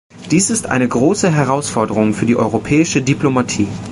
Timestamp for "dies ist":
0.31-0.65